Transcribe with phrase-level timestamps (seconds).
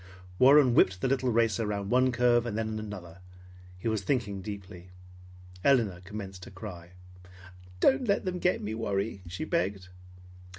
[0.39, 3.19] Warren whipped the little racer round one curve and then another.
[3.77, 4.89] He was thinking deeply.
[5.63, 6.93] Elinor commenced to cry.
[7.79, 9.89] "Don't let them get me, Warry!" she begged.